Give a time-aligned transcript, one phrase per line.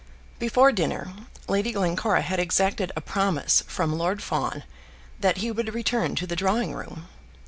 [0.39, 1.13] Before dinner
[1.47, 4.63] Lady Glencora had exacted a promise from Lord Fawn
[5.19, 7.05] that he would return to the drawing room.